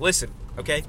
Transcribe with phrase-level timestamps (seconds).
[0.00, 0.82] listen, okay?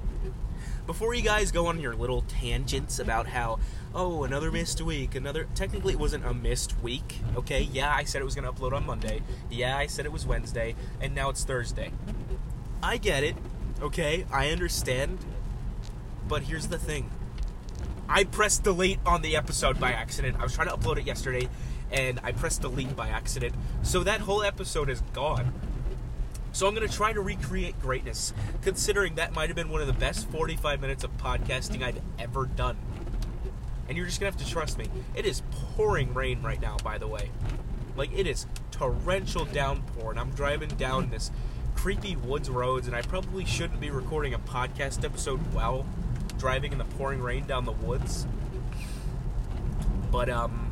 [0.85, 3.59] Before you guys go on your little tangents about how,
[3.93, 5.47] oh, another missed week, another.
[5.53, 7.61] Technically, it wasn't a missed week, okay?
[7.61, 9.21] Yeah, I said it was to upload on Monday.
[9.51, 11.91] Yeah, I said it was Wednesday, and now it's Thursday.
[12.81, 13.35] I get it,
[13.81, 14.25] okay?
[14.31, 15.19] I understand.
[16.27, 17.11] But here's the thing
[18.07, 20.37] I pressed delete on the episode by accident.
[20.39, 21.49] I was trying to upload it yesterday,
[21.91, 23.53] and I pressed delete by accident.
[23.83, 25.53] So that whole episode is gone.
[26.51, 29.87] So I'm going to try to recreate greatness, considering that might have been one of
[29.87, 32.77] the best 45 minutes of podcasting I've ever done.
[33.87, 34.87] And you're just going to have to trust me.
[35.15, 37.31] It is pouring rain right now, by the way.
[37.95, 41.31] Like, it is torrential downpour, and I'm driving down this
[41.75, 45.85] creepy woods roads, and I probably shouldn't be recording a podcast episode while
[46.37, 48.25] driving in the pouring rain down the woods.
[50.11, 50.71] But, um,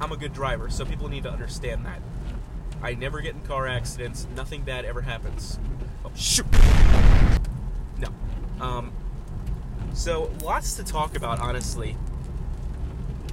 [0.00, 2.00] I'm a good driver, so people need to understand that.
[2.82, 4.26] I never get in car accidents.
[4.34, 5.58] Nothing bad ever happens.
[6.04, 6.46] Oh, shoot!
[7.98, 8.08] No.
[8.60, 8.92] Um,
[9.92, 11.96] so, lots to talk about, honestly.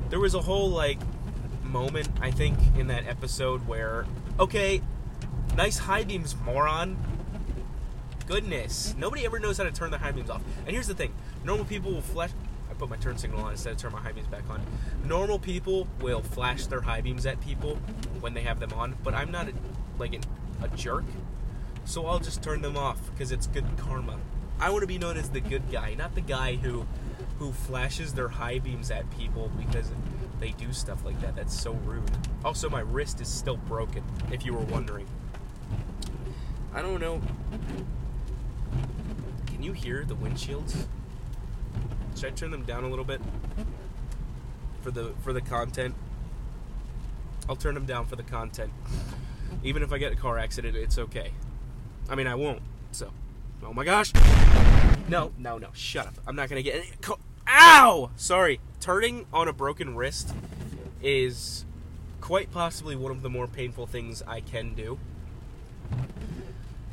[0.09, 0.99] There was a whole, like,
[1.63, 4.05] moment, I think, in that episode where,
[4.39, 4.81] okay,
[5.55, 6.97] nice high beams, moron.
[8.27, 8.93] Goodness.
[8.97, 10.41] Nobody ever knows how to turn their high beams off.
[10.65, 11.13] And here's the thing
[11.45, 12.31] normal people will flash.
[12.77, 14.61] Put my turn signal on instead of turn my high beams back on.
[15.05, 17.75] Normal people will flash their high beams at people
[18.19, 19.53] when they have them on, but I'm not a,
[19.97, 20.21] like an,
[20.61, 21.05] a jerk,
[21.85, 24.19] so I'll just turn them off because it's good karma.
[24.59, 26.85] I want to be known as the good guy, not the guy who
[27.39, 29.91] who flashes their high beams at people because
[30.39, 31.35] they do stuff like that.
[31.35, 32.09] That's so rude.
[32.43, 35.07] Also, my wrist is still broken, if you were wondering.
[36.73, 37.21] I don't know.
[39.47, 40.87] Can you hear the windshields?
[42.17, 43.21] Should I turn them down a little bit
[44.81, 45.93] for the for the content?
[47.47, 48.71] I'll turn them down for the content.
[49.63, 51.31] Even if I get a car accident, it's okay.
[52.09, 52.63] I mean, I won't.
[52.91, 53.11] So,
[53.63, 54.13] oh my gosh.
[55.07, 55.69] No, no, no.
[55.73, 56.15] Shut up.
[56.25, 56.91] I'm not gonna get any.
[57.01, 58.09] Co- Ow!
[58.15, 58.59] Sorry.
[58.79, 60.33] Turning on a broken wrist
[61.03, 61.65] is
[62.19, 64.97] quite possibly one of the more painful things I can do.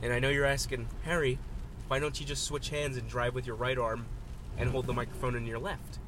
[0.03, 1.39] And I know you're asking, Harry,
[1.89, 4.07] why don't you just switch hands and drive with your right arm
[4.59, 5.99] and hold the microphone in your left?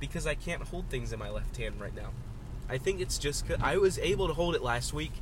[0.00, 2.10] Because I can't hold things in my left hand right now.
[2.68, 5.12] I think it's just cause I was able to hold it last week.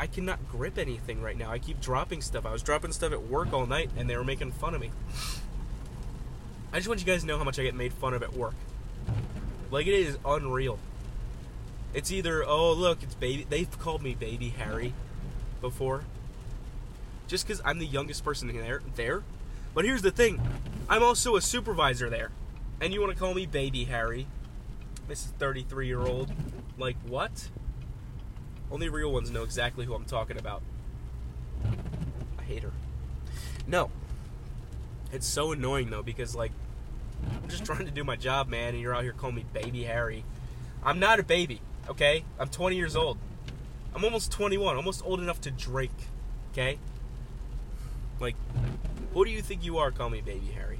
[0.00, 1.50] I cannot grip anything right now.
[1.50, 2.46] I keep dropping stuff.
[2.46, 4.90] I was dropping stuff at work all night and they were making fun of me.
[6.72, 8.34] I just want you guys to know how much I get made fun of at
[8.34, 8.54] work.
[9.70, 10.78] Like it is unreal.
[11.94, 13.46] It's either oh look, it's baby.
[13.48, 14.92] They've called me baby Harry
[15.60, 16.04] before.
[17.26, 19.22] Just because I'm the youngest person there, there.
[19.78, 20.40] But here's the thing,
[20.88, 22.32] I'm also a supervisor there,
[22.80, 24.26] and you want to call me baby Harry?
[25.06, 26.32] This is 33 year old.
[26.76, 27.48] Like what?
[28.72, 30.62] Only real ones know exactly who I'm talking about.
[32.40, 32.72] I hate her.
[33.68, 33.92] No.
[35.12, 36.50] It's so annoying though because like
[37.40, 39.84] I'm just trying to do my job, man, and you're out here calling me baby
[39.84, 40.24] Harry.
[40.82, 42.24] I'm not a baby, okay?
[42.40, 43.16] I'm 20 years old.
[43.94, 45.92] I'm almost 21, almost old enough to drink,
[46.50, 46.80] okay?
[48.18, 48.34] Like,
[49.12, 49.90] who do you think you are?
[49.90, 50.78] Call me baby Harry.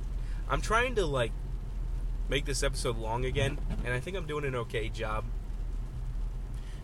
[0.49, 1.33] I'm trying to like
[2.28, 5.25] make this episode long again, and I think I'm doing an okay job.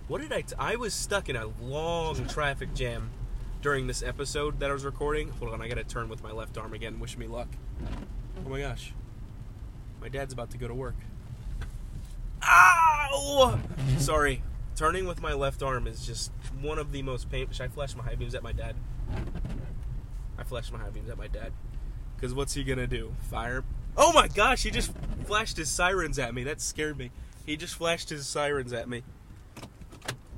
[0.09, 0.43] What did I?
[0.43, 3.11] T- I was stuck in a long traffic jam
[3.63, 5.31] during this episode that I was recording.
[5.31, 7.01] Hold on, I gotta turn with my left arm again.
[7.01, 7.49] Wish me luck.
[8.45, 8.93] Oh my gosh.
[10.01, 10.97] My dad's about to go to work.
[12.43, 13.59] Ow!
[13.99, 14.43] Sorry.
[14.77, 17.55] Turning with my left arm is just one of the most painful.
[17.55, 18.77] Should I flash my high beams at my dad?
[20.39, 21.53] I flashed my high beams at my dad.
[22.17, 23.15] Because what's he gonna do?
[23.31, 23.65] Fire?
[23.97, 24.93] Oh my gosh, he just
[25.25, 26.45] flashed his sirens at me.
[26.45, 27.11] That scared me.
[27.47, 29.03] He just flashed his sirens at me.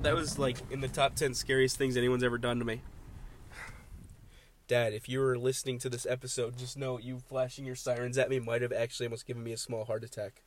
[0.03, 2.83] That was like in the top 10 scariest things anyone's ever done to me.
[4.69, 8.29] Dad, if you were listening to this episode, just know you flashing your sirens at
[8.29, 10.43] me might have actually almost given me a small heart attack.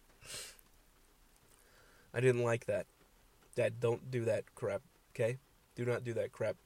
[2.13, 2.85] I didn't like that.
[3.55, 4.81] Dad, don't do that crap,
[5.15, 5.37] okay?
[5.75, 6.57] Do not do that crap.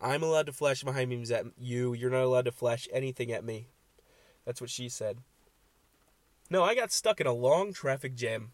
[0.00, 1.92] I'm allowed to flash my beams at you.
[1.92, 3.68] You're not allowed to flash anything at me.
[4.46, 5.18] That's what she said.
[6.48, 8.52] No, I got stuck in a long traffic jam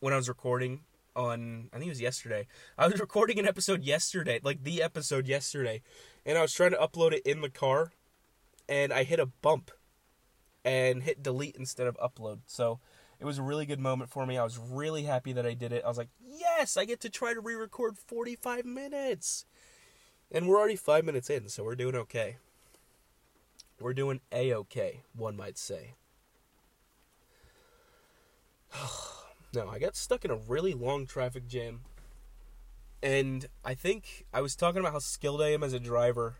[0.00, 0.80] when I was recording
[1.16, 2.46] on I think it was yesterday.
[2.76, 5.82] I was recording an episode yesterday, like the episode yesterday,
[6.26, 7.92] and I was trying to upload it in the car
[8.68, 9.70] and I hit a bump
[10.64, 12.40] and hit delete instead of upload.
[12.46, 12.80] So
[13.18, 14.38] it was a really good moment for me.
[14.38, 15.84] I was really happy that I did it.
[15.84, 19.44] I was like, "Yes, I get to try to re-record 45 minutes."
[20.32, 22.36] And we're already 5 minutes in, so we're doing okay.
[23.80, 25.94] We're doing a-okay, one might say.
[29.54, 31.80] no, I got stuck in a really long traffic jam.
[33.02, 36.36] And I think I was talking about how skilled I am as a driver.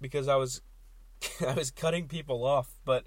[0.00, 0.62] because I was
[1.46, 3.04] I was cutting people off, but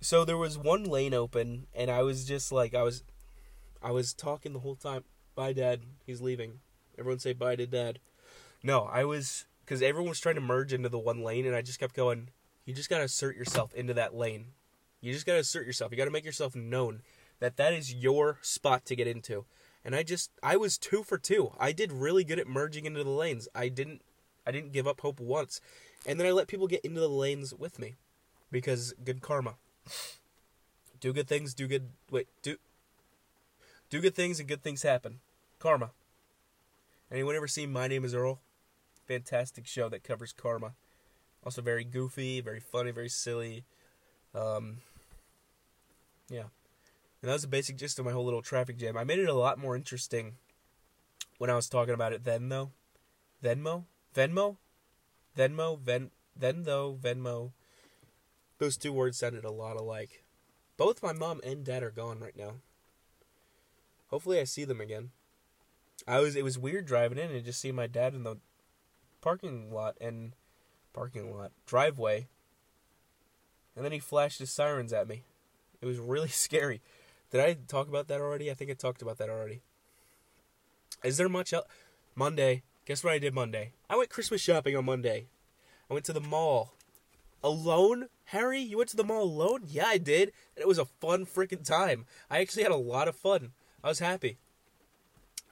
[0.00, 3.02] so there was one lane open and I was just like I was
[3.82, 5.04] I was talking the whole time.
[5.34, 6.60] Bye dad, he's leaving.
[6.98, 7.98] Everyone say bye to dad.
[8.66, 11.62] No, I was cuz everyone was trying to merge into the one lane and I
[11.62, 12.30] just kept going,
[12.64, 14.54] you just got to assert yourself into that lane.
[15.00, 15.92] You just got to assert yourself.
[15.92, 17.02] You got to make yourself known
[17.38, 19.44] that that is your spot to get into.
[19.84, 21.52] And I just I was 2 for 2.
[21.60, 23.46] I did really good at merging into the lanes.
[23.54, 24.02] I didn't
[24.44, 25.60] I didn't give up hope once.
[26.04, 27.94] And then I let people get into the lanes with me
[28.50, 29.54] because good karma.
[30.98, 32.56] Do good things, do good wait, do
[33.90, 35.20] do good things and good things happen.
[35.60, 35.92] Karma.
[37.12, 38.40] Anyone ever seen My Name is Earl?
[39.06, 40.74] Fantastic show that covers karma.
[41.44, 43.64] Also very goofy, very funny, very silly.
[44.34, 44.78] Um,
[46.28, 46.48] yeah.
[47.22, 48.96] And that was the basic gist of my whole little traffic jam.
[48.96, 50.34] I made it a lot more interesting
[51.38, 52.70] when I was talking about it then, though.
[53.42, 53.84] Venmo?
[54.14, 54.56] Venmo?
[55.36, 55.78] Venmo?
[55.78, 57.52] Ven then though, Venmo.
[58.58, 60.24] Those two words sounded a lot alike.
[60.76, 62.56] Both my mom and dad are gone right now.
[64.08, 65.10] Hopefully I see them again.
[66.06, 68.36] I was it was weird driving in and just seeing my dad in the
[69.26, 70.34] parking lot and
[70.92, 72.28] parking lot driveway.
[73.74, 75.24] And then he flashed his sirens at me.
[75.80, 76.80] It was really scary.
[77.32, 78.52] Did I talk about that already?
[78.52, 79.62] I think I talked about that already.
[81.02, 81.66] Is there much else?
[82.14, 82.62] Monday.
[82.84, 83.72] Guess what I did Monday?
[83.90, 85.26] I went Christmas shopping on Monday.
[85.90, 86.74] I went to the mall.
[87.42, 88.06] Alone?
[88.26, 89.62] Harry, you went to the mall alone?
[89.66, 90.30] Yeah, I did.
[90.54, 92.06] And it was a fun freaking time.
[92.30, 93.50] I actually had a lot of fun.
[93.82, 94.38] I was happy.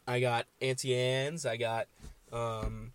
[0.06, 1.44] I got Auntie Anne's.
[1.44, 1.88] I got,
[2.32, 2.92] um,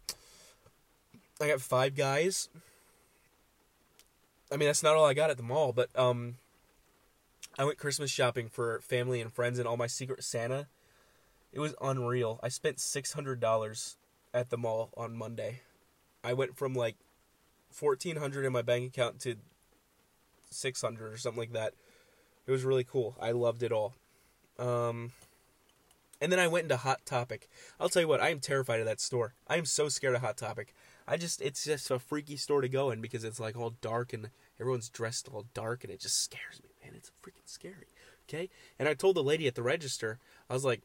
[1.42, 2.50] I got Five Guys.
[4.52, 6.36] I mean, that's not all I got at the mall, but um,
[7.58, 10.68] I went Christmas shopping for family and friends and all my Secret Santa.
[11.54, 12.40] It was unreal.
[12.44, 13.96] I spent six hundred dollars
[14.34, 15.62] at the mall on Monday.
[16.24, 16.96] I went from like
[17.72, 19.36] fourteen hundred in my bank account to
[20.50, 21.74] six hundred or something like that.
[22.48, 23.16] It was really cool.
[23.22, 23.94] I loved it all.
[24.58, 25.12] Um,
[26.20, 27.48] and then I went into Hot Topic.
[27.80, 29.36] I'll tell you what, I am terrified of that store.
[29.48, 30.74] I am so scared of Hot Topic.
[31.10, 34.14] I just it's just a freaky store to go in because it's like all dark
[34.14, 34.30] and
[34.60, 36.94] everyone's dressed all dark and it just scares me, man.
[36.96, 37.88] It's freaking scary.
[38.28, 38.50] Okay?
[38.78, 40.20] And I told the lady at the register,
[40.52, 40.84] I was like,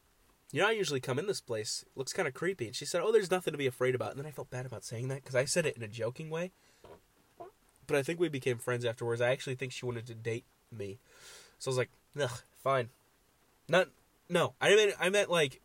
[0.51, 1.85] you know, I usually come in this place.
[1.87, 2.67] It looks kind of creepy.
[2.67, 4.65] And she said, "Oh, there's nothing to be afraid about." And then I felt bad
[4.65, 6.53] about saying that because I said it in a joking way.
[7.87, 9.21] But I think we became friends afterwards.
[9.21, 10.99] I actually think she wanted to date me,
[11.59, 12.89] so I was like, "Ugh, fine."
[13.69, 13.89] Not,
[14.29, 14.55] no.
[14.61, 15.61] I meant, I meant like,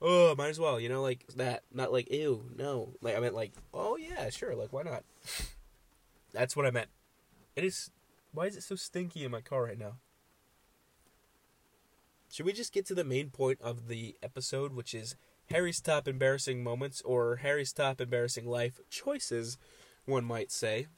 [0.00, 1.62] oh, might as well, you know, like that.
[1.72, 2.94] Not like, ew, no.
[3.00, 5.04] Like I meant like, oh yeah, sure, like why not?
[6.32, 6.88] That's what I meant.
[7.56, 7.90] It is.
[8.32, 9.94] Why is it so stinky in my car right now?
[12.30, 15.16] Should we just get to the main point of the episode, which is
[15.50, 19.56] Harry's top embarrassing moments or Harry's top embarrassing life choices,
[20.04, 20.88] one might say?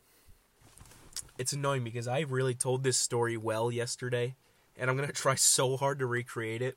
[1.38, 4.34] It's annoying because I really told this story well yesterday,
[4.76, 6.76] and I'm going to try so hard to recreate it.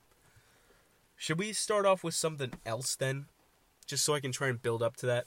[1.18, 3.26] Should we start off with something else then?
[3.86, 5.26] Just so I can try and build up to that?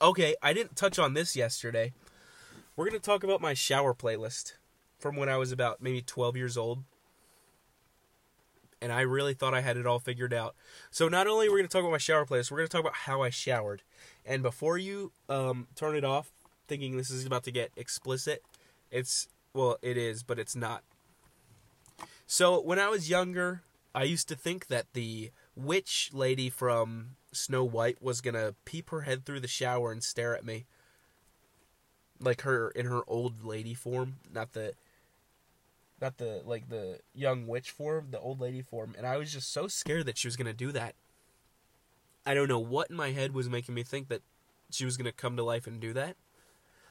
[0.00, 1.92] Okay, I didn't touch on this yesterday.
[2.76, 4.54] We're going to talk about my shower playlist
[4.98, 6.84] from when I was about maybe 12 years old
[8.82, 10.56] and I really thought I had it all figured out.
[10.90, 12.72] So not only are we're going to talk about my shower playlist, we're going to
[12.72, 13.82] talk about how I showered.
[14.26, 16.32] And before you um, turn it off,
[16.66, 18.42] thinking this is about to get explicit,
[18.90, 20.82] it's well, it is, but it's not.
[22.26, 23.62] So when I was younger,
[23.94, 29.02] I used to think that the witch lady from Snow White was gonna peep her
[29.02, 30.66] head through the shower and stare at me,
[32.18, 34.74] like her in her old lady form, not the
[36.00, 39.52] not the like the young witch form, the old lady form, and I was just
[39.52, 40.94] so scared that she was gonna do that.
[42.24, 44.22] I don't know what in my head was making me think that
[44.70, 46.16] she was gonna come to life and do that.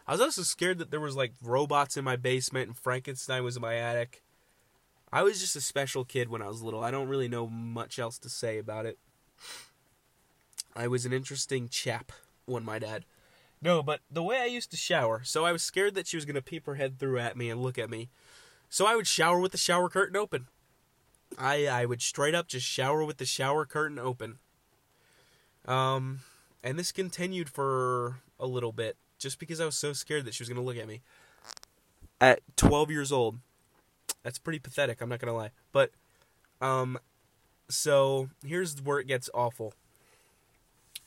[0.08, 3.56] I was also scared that there was like robots in my basement and Frankenstein was
[3.56, 4.24] in my attic.
[5.12, 6.84] I was just a special kid when I was little.
[6.84, 8.98] I don't really know much else to say about it.
[10.76, 12.12] I was an interesting chap,
[12.46, 13.06] one might add.
[13.62, 16.26] No, but the way I used to shower, so I was scared that she was
[16.26, 18.10] going to peep her head through at me and look at me.
[18.70, 20.48] So I would shower with the shower curtain open.
[21.38, 24.40] I I would straight up just shower with the shower curtain open.
[25.66, 26.22] Um
[26.64, 30.44] and this continued for a little bit just because I was so scared that she
[30.44, 31.02] was going to look at me.
[32.20, 33.40] At 12 years old.
[34.24, 35.52] That's pretty pathetic, I'm not going to lie.
[35.72, 35.92] But
[36.62, 36.98] um
[37.70, 39.74] so here's where it gets awful.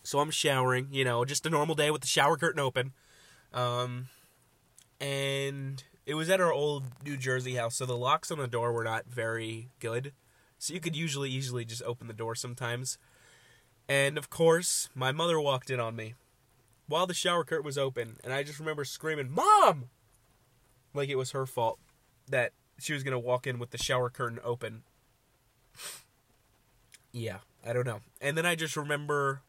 [0.03, 2.93] So I'm showering, you know, just a normal day with the shower curtain open.
[3.53, 4.09] Um
[5.01, 8.73] and it was at our old New Jersey house, so the locks on the door
[8.73, 10.13] were not very good.
[10.59, 12.99] So you could usually easily just open the door sometimes.
[13.89, 16.15] And of course, my mother walked in on me.
[16.87, 19.91] while the shower curtain was open, and I just remember screaming, "Mom!"
[20.93, 21.79] Like it was her fault
[22.29, 24.83] that she was gonna walk in with the shower curtain open.
[27.13, 28.01] Yeah, I don't know.
[28.21, 29.43] And then I just remember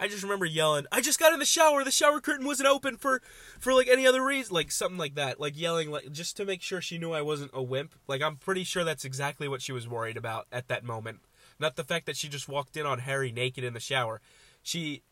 [0.00, 1.84] I just remember yelling, "I just got in the shower.
[1.84, 3.20] The shower curtain wasn't open for
[3.58, 6.62] for like any other reason, like something like that, like yelling like just to make
[6.62, 7.94] sure she knew I wasn't a wimp.
[8.08, 11.20] Like I'm pretty sure that's exactly what she was worried about at that moment.
[11.58, 14.22] Not the fact that she just walked in on Harry naked in the shower.
[14.62, 15.02] She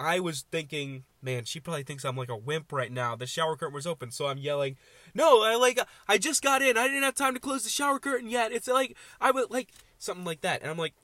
[0.00, 3.14] I was thinking, man, she probably thinks I'm like a wimp right now.
[3.16, 4.78] The shower curtain was open, so I'm yelling,
[5.14, 5.78] "No, I like
[6.08, 6.78] I just got in.
[6.78, 8.50] I didn't have time to close the shower curtain yet.
[8.50, 10.94] It's like I would like something like that." And I'm like,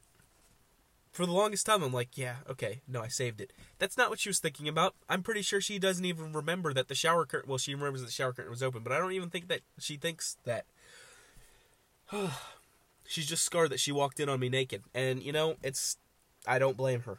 [1.13, 3.53] for the longest time, I'm like, yeah, okay, no, I saved it.
[3.79, 4.95] That's not what she was thinking about.
[5.09, 7.51] I'm pretty sure she doesn't even remember that the shower curtain.
[7.51, 9.61] Well, she remembers that the shower curtain was open, but I don't even think that
[9.79, 10.65] she thinks that.
[13.07, 15.97] She's just scarred that she walked in on me naked, and you know, it's.
[16.47, 17.19] I don't blame her.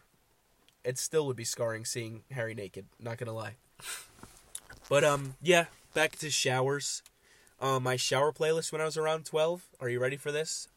[0.88, 2.86] It still would be scarring seeing Harry naked.
[2.98, 3.56] Not gonna lie.
[4.88, 7.04] But um, yeah, back to showers.
[7.60, 9.66] Uh, my shower playlist when I was around twelve.
[9.82, 10.70] Are you ready for this?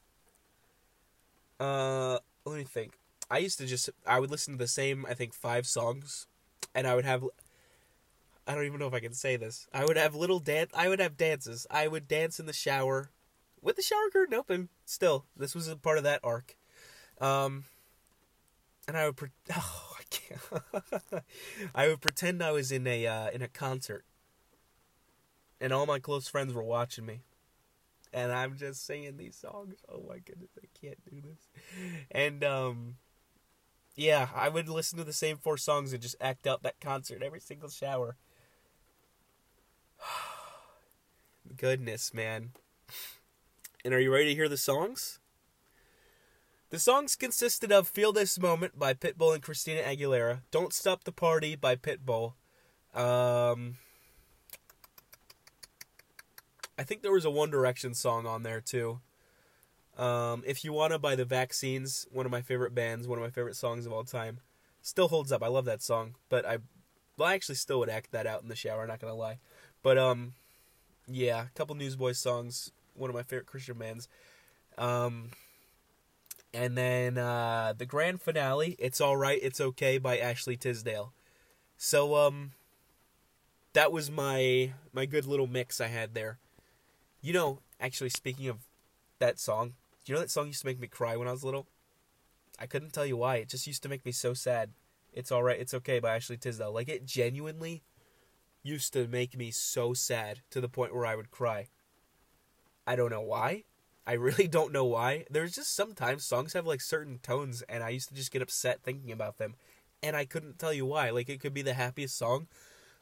[1.61, 2.95] Uh, let me think.
[3.31, 6.27] I used to just I would listen to the same I think five songs,
[6.75, 7.23] and I would have.
[8.49, 9.69] I don't even know if I can say this.
[9.73, 10.73] I would have little dance.
[10.75, 11.69] I would have dances.
[11.71, 13.11] I would dance in the shower,
[13.63, 14.71] with the shower curtain open.
[14.85, 16.57] Still, this was a part of that arc.
[17.21, 17.67] Um,
[18.89, 19.17] and I would.
[19.17, 21.21] Pre- oh, I.
[21.75, 24.05] I would pretend I was in a uh, in a concert,
[25.61, 27.21] and all my close friends were watching me
[28.13, 29.77] and I'm just singing these songs.
[29.89, 31.49] Oh my goodness, I can't do this.
[32.11, 32.97] And um
[33.95, 37.23] yeah, I would listen to the same four songs and just act out that concert
[37.23, 38.17] every single shower.
[41.57, 42.53] Goodness, man.
[43.85, 45.20] And are you ready to hear the songs?
[46.71, 51.11] The songs consisted of Feel This Moment by Pitbull and Christina Aguilera, Don't Stop the
[51.11, 52.35] Party by Pitbull,
[52.95, 53.77] um,
[56.79, 59.01] I think there was a One Direction song on there too.
[59.99, 63.31] Um, if you wanna by the Vaccines, one of my favorite bands, one of my
[63.31, 64.39] favorite songs of all time,
[64.81, 65.43] still holds up.
[65.43, 66.59] I love that song, but I,
[67.17, 68.87] well, I actually still would act that out in the shower.
[68.87, 69.39] Not gonna lie,
[69.83, 70.35] but um,
[71.09, 74.07] yeah, a couple Newsboys songs, one of my favorite Christian bands.
[74.79, 75.31] Um,
[76.53, 81.13] and then uh, the grand finale, "It's All Right, It's Okay" by Ashley Tisdale.
[81.77, 82.53] So um,
[83.73, 86.39] that was my my good little mix I had there.
[87.21, 88.59] You know, actually, speaking of
[89.19, 89.75] that song,
[90.07, 91.67] you know that song used to make me cry when I was little?
[92.59, 93.37] I couldn't tell you why.
[93.37, 94.71] It just used to make me so sad.
[95.13, 96.73] It's alright, it's okay by Ashley Tisdale.
[96.73, 97.83] Like it genuinely
[98.63, 101.69] used to make me so sad to the point where I would cry.
[102.87, 103.65] I don't know why.
[104.11, 105.25] I really don't know why.
[105.31, 108.83] There's just sometimes songs have like certain tones and I used to just get upset
[108.83, 109.55] thinking about them.
[110.03, 111.11] And I couldn't tell you why.
[111.11, 112.49] Like it could be the happiest song,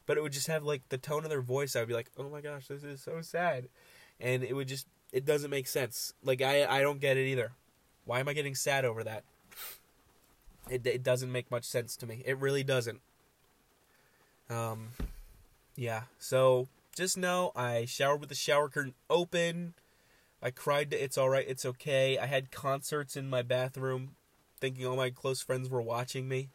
[0.05, 1.75] but it would just have like the tone of their voice.
[1.75, 3.69] I would be like, "Oh my gosh, this is so sad."
[4.19, 6.13] And it would just it doesn't make sense.
[6.23, 7.53] Like I I don't get it either.
[8.05, 9.23] Why am I getting sad over that?
[10.69, 12.21] It it doesn't make much sense to me.
[12.23, 13.01] It really doesn't.
[14.47, 14.89] Um
[15.75, 16.03] yeah.
[16.19, 19.73] So just know I showered with the shower curtain open.
[20.41, 22.17] I cried to It's Alright, It's Okay.
[22.17, 24.15] I had concerts in my bathroom
[24.59, 26.49] thinking all my close friends were watching me.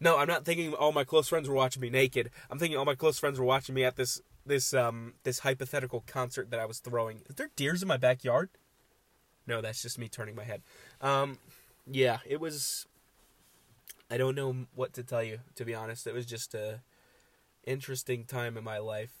[0.00, 2.30] No, I'm not thinking all my close friends were watching me naked.
[2.50, 6.02] I'm thinking all my close friends were watching me at this this um this hypothetical
[6.06, 7.20] concert that I was throwing.
[7.28, 8.48] Is there deers in my backyard?
[9.46, 10.62] No, that's just me turning my head.
[11.00, 11.38] Um,
[11.86, 12.86] yeah, it was.
[14.10, 15.40] I don't know what to tell you.
[15.56, 16.80] To be honest, it was just a
[17.66, 19.19] interesting time in my life.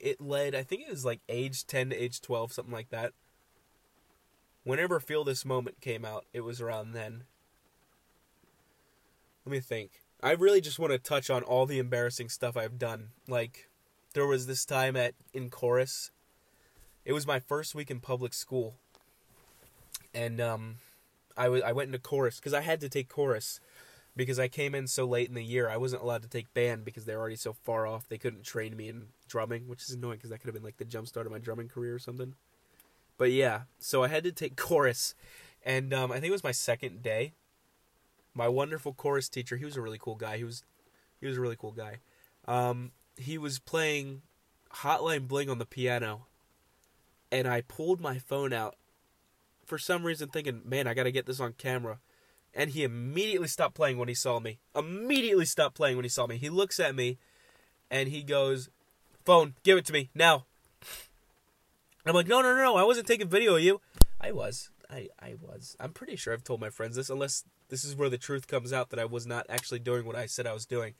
[0.00, 3.12] It led, I think it was like age ten to age twelve, something like that.
[4.64, 7.24] Whenever "Feel This Moment" came out, it was around then.
[9.44, 10.00] Let me think.
[10.22, 13.10] I really just want to touch on all the embarrassing stuff I've done.
[13.26, 13.68] Like,
[14.14, 16.10] there was this time at in chorus.
[17.04, 18.74] It was my first week in public school,
[20.14, 20.76] and um,
[21.36, 23.60] I was I went into chorus because I had to take chorus
[24.20, 25.66] because I came in so late in the year.
[25.70, 28.06] I wasn't allowed to take band because they're already so far off.
[28.06, 30.76] They couldn't train me in drumming, which is annoying because that could have been like
[30.76, 32.34] the jump start of my drumming career or something.
[33.16, 35.14] But yeah, so I had to take chorus,
[35.64, 37.32] and um, I think it was my second day.
[38.34, 40.36] My wonderful chorus teacher, he was a really cool guy.
[40.36, 40.64] He was,
[41.18, 42.00] he was a really cool guy.
[42.46, 44.20] Um, he was playing
[44.70, 46.26] Hotline Bling on the piano,
[47.32, 48.76] and I pulled my phone out
[49.64, 52.00] for some reason, thinking, "Man, I got to get this on camera."
[52.54, 54.58] And he immediately stopped playing when he saw me.
[54.74, 56.36] Immediately stopped playing when he saw me.
[56.36, 57.18] He looks at me,
[57.90, 58.68] and he goes,
[59.24, 60.46] "Phone, give it to me now."
[62.04, 62.76] I'm like, "No, no, no!
[62.76, 63.80] I wasn't taking video of you."
[64.20, 64.70] I was.
[64.90, 65.76] I, I was.
[65.78, 68.72] I'm pretty sure I've told my friends this, unless this is where the truth comes
[68.72, 70.94] out that I was not actually doing what I said I was doing.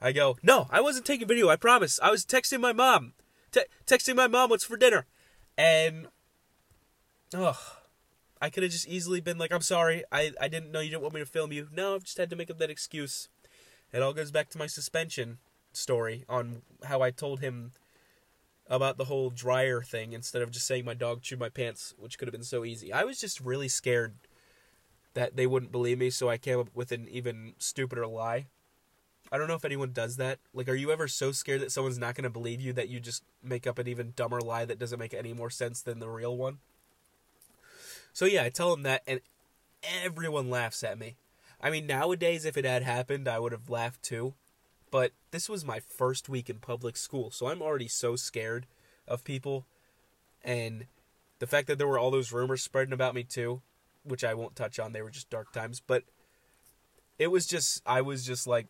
[0.00, 1.48] I go, no, I wasn't taking video.
[1.48, 1.98] I promise.
[2.02, 3.14] I was texting my mom,
[3.50, 5.06] Te- texting my mom what's for dinner,
[5.58, 6.08] and
[7.34, 7.78] oh,
[8.44, 11.00] I could have just easily been like, I'm sorry, I I didn't know you didn't
[11.00, 11.68] want me to film you.
[11.72, 13.30] No, I've just had to make up that excuse.
[13.90, 15.38] It all goes back to my suspension
[15.72, 17.72] story on how I told him
[18.68, 22.18] about the whole dryer thing instead of just saying my dog chewed my pants, which
[22.18, 22.92] could have been so easy.
[22.92, 24.12] I was just really scared
[25.14, 28.44] that they wouldn't believe me, so I came up with an even stupider lie.
[29.32, 30.38] I don't know if anyone does that.
[30.52, 33.00] Like, are you ever so scared that someone's not going to believe you that you
[33.00, 36.10] just make up an even dumber lie that doesn't make any more sense than the
[36.10, 36.58] real one?
[38.14, 39.20] So, yeah, I tell them that, and
[40.02, 41.16] everyone laughs at me.
[41.60, 44.34] I mean, nowadays, if it had happened, I would have laughed too.
[44.90, 48.66] But this was my first week in public school, so I'm already so scared
[49.08, 49.66] of people.
[50.44, 50.86] And
[51.40, 53.62] the fact that there were all those rumors spreading about me too,
[54.04, 55.82] which I won't touch on, they were just dark times.
[55.84, 56.04] But
[57.18, 58.68] it was just, I was just like,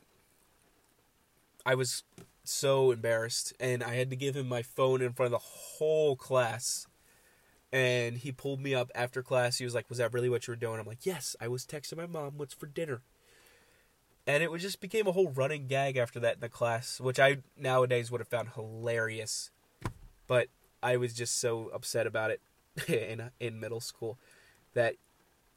[1.67, 2.03] I was
[2.45, 6.17] so embarrassed, and I had to give him my phone in front of the whole
[6.17, 6.87] class.
[7.75, 9.59] And he pulled me up after class.
[9.59, 11.67] He was like, "Was that really what you were doing?" I'm like, "Yes, I was
[11.67, 13.03] texting my mom what's for dinner."
[14.29, 17.19] And it was just became a whole running gag after that in the class, which
[17.19, 19.51] I nowadays would have found hilarious.
[20.29, 20.49] But
[20.83, 22.41] I was just so upset about it
[22.89, 24.19] in in middle school
[24.75, 24.95] that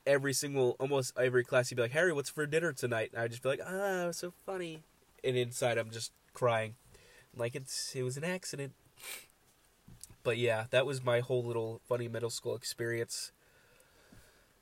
[0.07, 3.29] every single almost every class he'd be like, "Harry, what's for dinner tonight?" And I'd
[3.29, 4.81] just be like, "Ah, so funny."
[5.23, 6.75] and inside I'm just crying,
[7.35, 8.73] like it's it was an accident.
[10.27, 13.31] But yeah, that was my whole little funny middle school experience.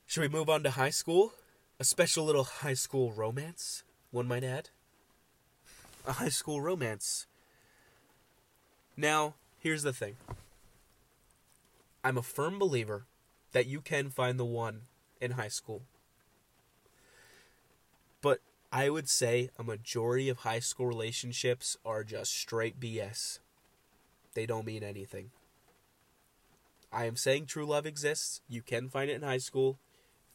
[0.05, 1.34] Should we move on to high school?
[1.79, 4.69] A special little high school romance, one might add.
[6.05, 7.25] A high school romance.
[8.95, 10.17] Now, here's the thing.
[12.03, 13.07] I'm a firm believer
[13.51, 14.81] that you can find the one
[15.19, 15.81] in high school.
[18.22, 18.37] But
[18.72, 23.40] I would say a majority of high school relationships are just straight BS.
[24.35, 25.31] They don't mean anything.
[26.96, 28.40] I am saying true love exists.
[28.48, 29.77] You can find it in high school.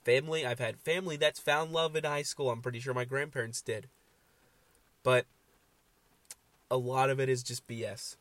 [0.05, 2.51] Family, I've had family that's found love in high school.
[2.51, 3.89] I'm pretty sure my grandparents did.
[5.03, 5.25] But
[6.71, 8.17] a lot of it is just BS.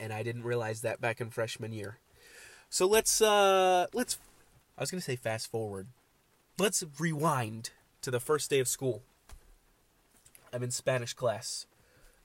[0.00, 1.98] And I didn't realize that back in freshman year.
[2.68, 4.18] So let's uh let's
[4.76, 5.86] I was going to say fast forward.
[6.58, 9.02] Let's rewind to the first day of school.
[10.52, 11.66] I'm in Spanish class.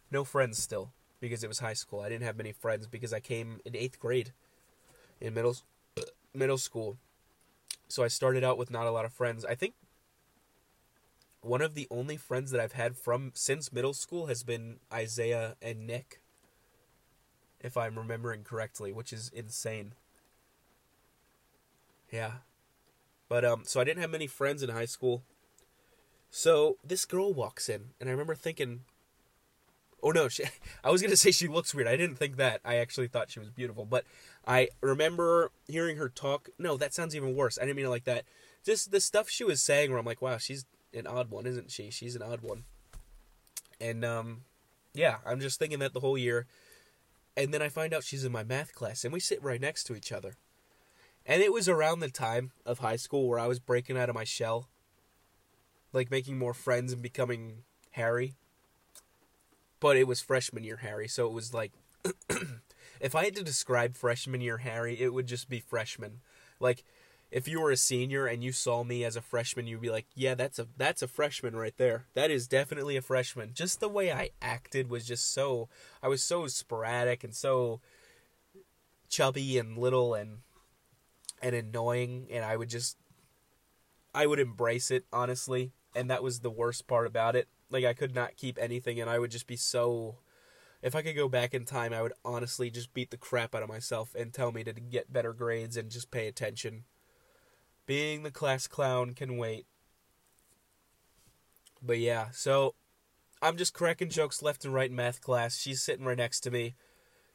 [0.10, 2.00] No friends still because it was high school.
[2.00, 4.34] I didn't have many friends because I came in 8th grade
[5.20, 5.58] in middle
[6.34, 6.98] middle school.
[7.88, 9.46] So I started out with not a lot of friends.
[9.46, 9.74] I think
[11.42, 15.56] one of the only friends that I've had from since middle school has been Isaiah
[15.62, 16.20] and Nick.
[17.60, 19.94] If I'm remembering correctly, which is insane.
[22.12, 22.32] Yeah.
[23.30, 25.24] But um so I didn't have many friends in high school.
[26.30, 28.82] So this girl walks in, and I remember thinking,
[30.02, 30.44] "Oh no!" She,
[30.84, 31.88] I was gonna say she looks weird.
[31.88, 32.62] I didn't think that.
[32.64, 34.06] I actually thought she was beautiful, but
[34.46, 36.50] I remember hearing her talk.
[36.58, 37.58] No, that sounds even worse.
[37.58, 38.26] I didn't mean it like that.
[38.64, 41.72] Just the stuff she was saying, where I'm like, "Wow, she's an odd one, isn't
[41.72, 41.90] she?
[41.90, 42.64] She's an odd one."
[43.80, 44.42] And um,
[44.94, 46.48] yeah, I'm just thinking that the whole year,
[47.36, 49.86] and then I find out she's in my math class, and we sit right next
[49.86, 50.36] to each other.
[51.26, 54.16] And it was around the time of high school where I was breaking out of
[54.16, 54.70] my shell
[55.94, 58.36] like making more friends and becoming Harry.
[59.80, 61.72] But it was freshman year Harry, so it was like
[63.00, 66.22] if I had to describe freshman year Harry, it would just be freshman.
[66.60, 66.84] Like
[67.30, 70.08] if you were a senior and you saw me as a freshman, you'd be like,
[70.16, 72.06] "Yeah, that's a that's a freshman right there.
[72.14, 75.68] That is definitely a freshman." Just the way I acted was just so
[76.02, 77.82] I was so sporadic and so
[79.10, 80.40] chubby and little and
[81.42, 82.98] and annoying and I would just
[84.14, 87.48] I would embrace it honestly and that was the worst part about it.
[87.70, 90.20] Like I could not keep anything, and I would just be so.
[90.82, 93.64] If I could go back in time, I would honestly just beat the crap out
[93.64, 96.84] of myself and tell me to get better grades and just pay attention.
[97.88, 99.66] Being the class clown can wait.
[101.82, 102.76] But yeah, so
[103.42, 105.58] I'm just cracking jokes left and right in math class.
[105.58, 106.76] She's sitting right next to me.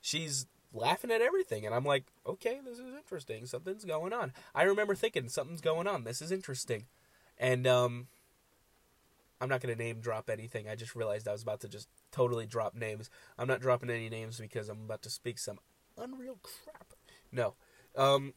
[0.01, 3.47] She's laughing at everything and I'm like, "Okay, this is interesting.
[3.47, 6.05] Something's going on." I remember thinking, "Something's going on.
[6.05, 6.87] This is interesting."
[7.39, 8.09] And um
[9.43, 10.69] I'm not going to name drop anything.
[10.69, 13.11] I just realized I was about to just totally drop names.
[13.37, 15.59] I'm not dropping any names because I'm about to speak some
[15.99, 16.93] unreal crap.
[17.33, 17.55] No.
[17.97, 18.35] Um,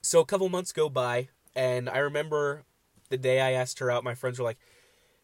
[0.00, 2.62] so a couple months go by, and I remember
[3.10, 4.56] the day I asked her out, my friends were like,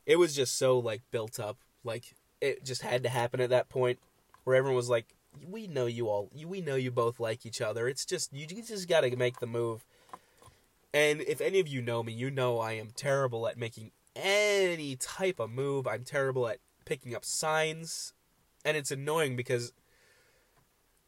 [0.05, 1.57] it was just so like built up.
[1.83, 3.99] Like it just had to happen at that point
[4.45, 5.15] where everyone was like,
[5.49, 7.89] we know you all, we know you both like each other.
[7.89, 9.83] It's just, you just got to make the move.
[10.93, 14.97] And if any of you know me, you know I am terrible at making any
[14.97, 15.87] type of move.
[15.87, 18.13] I'm terrible at picking up signs.
[18.65, 19.73] And it's annoying because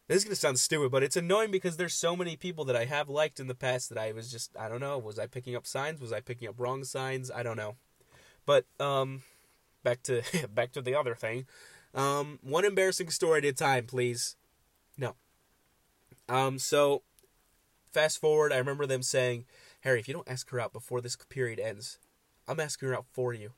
[0.08, 2.76] this is going to sound stupid, but it's annoying because there's so many people that
[2.76, 5.26] I have liked in the past that I was just I don't know, was I
[5.26, 6.00] picking up signs?
[6.00, 7.30] Was I picking up wrong signs?
[7.30, 7.76] I don't know.
[8.44, 9.22] But um
[9.82, 10.22] back to
[10.54, 11.46] back to the other thing.
[11.94, 14.36] Um one embarrassing story at a time, please.
[14.96, 15.16] No.
[16.28, 17.02] Um so
[17.90, 19.46] fast forward, I remember them saying,
[19.80, 21.98] "Harry, if you don't ask her out before this period ends,
[22.48, 23.52] I'm asking her out for you."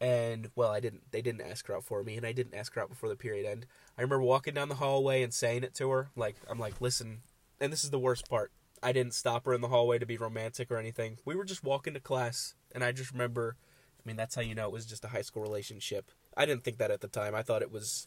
[0.00, 1.10] And well, I didn't.
[1.10, 3.16] They didn't ask her out for me, and I didn't ask her out before the
[3.16, 3.66] period end.
[3.96, 7.18] I remember walking down the hallway and saying it to her, like I'm like, listen.
[7.60, 8.52] And this is the worst part.
[8.80, 11.18] I didn't stop her in the hallway to be romantic or anything.
[11.24, 13.56] We were just walking to class, and I just remember.
[13.98, 16.12] I mean, that's how you know it was just a high school relationship.
[16.36, 17.34] I didn't think that at the time.
[17.34, 18.06] I thought it was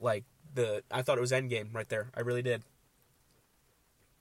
[0.00, 0.82] like the.
[0.90, 2.10] I thought it was Endgame right there.
[2.16, 2.64] I really did.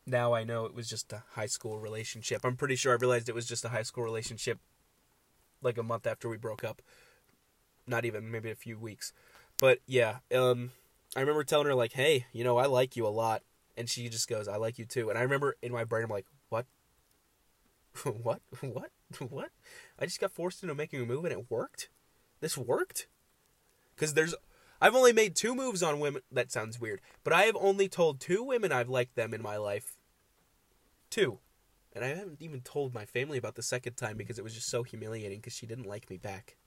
[0.05, 2.41] Now I know it was just a high school relationship.
[2.43, 4.59] I'm pretty sure I realized it was just a high school relationship
[5.61, 6.81] like a month after we broke up.
[7.87, 9.13] Not even, maybe a few weeks.
[9.57, 10.71] But yeah, um,
[11.15, 13.43] I remember telling her, like, hey, you know, I like you a lot.
[13.75, 15.09] And she just goes, I like you too.
[15.09, 16.65] And I remember in my brain, I'm like, what?
[18.03, 18.41] what?
[18.61, 18.91] What?
[19.29, 19.49] What?
[19.99, 21.89] I just got forced into making a move and it worked?
[22.39, 23.07] This worked?
[23.95, 24.35] Because there's.
[24.83, 26.23] I've only made two moves on women.
[26.29, 26.99] That sounds weird.
[27.23, 29.95] But I have only told two women I've liked them in my life.
[31.09, 31.39] Two.
[31.93, 34.67] And I haven't even told my family about the second time because it was just
[34.67, 36.57] so humiliating because she didn't like me back.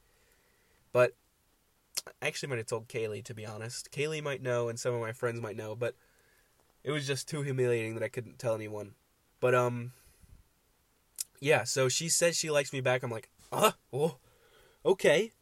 [0.94, 1.14] But
[2.22, 3.92] I actually might have told Kaylee, to be honest.
[3.92, 5.94] Kaylee might know and some of my friends might know, but
[6.84, 8.92] it was just too humiliating that I couldn't tell anyone.
[9.40, 9.92] But, um,
[11.38, 13.02] yeah, so she says she likes me back.
[13.02, 14.16] I'm like, uh, oh,
[14.86, 15.32] okay.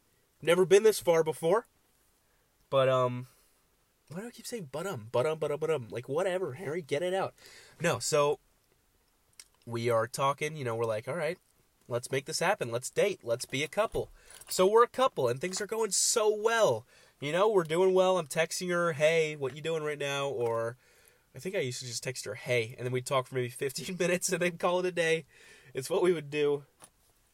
[0.41, 1.67] Never been this far before.
[2.69, 3.27] But, um,
[4.09, 5.87] why do I keep saying but um, but um, but um, but um?
[5.89, 7.33] Like, whatever, Harry, get it out.
[7.81, 8.39] No, so
[9.65, 11.37] we are talking, you know, we're like, all right,
[11.87, 12.71] let's make this happen.
[12.71, 13.21] Let's date.
[13.23, 14.11] Let's be a couple.
[14.47, 16.85] So we're a couple and things are going so well.
[17.19, 18.17] You know, we're doing well.
[18.17, 20.27] I'm texting her, hey, what you doing right now?
[20.27, 20.77] Or
[21.35, 23.49] I think I used to just text her, hey, and then we'd talk for maybe
[23.49, 25.25] 15 minutes and then call it a day.
[25.73, 26.63] It's what we would do,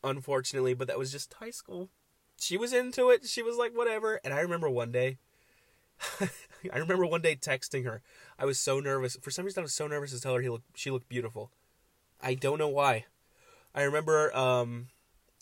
[0.04, 1.90] unfortunately, but that was just high school.
[2.42, 3.26] She was into it.
[3.26, 4.20] She was like, whatever.
[4.24, 5.20] And I remember one day,
[6.74, 8.02] I remember one day texting her.
[8.40, 9.16] I was so nervous.
[9.22, 11.52] For some reason, I was so nervous to tell her he looked, she looked beautiful.
[12.20, 13.06] I don't know why.
[13.76, 14.88] I remember um,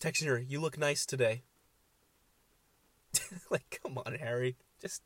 [0.02, 1.44] texting her, "You look nice today."
[3.50, 5.02] like, come on, Harry, just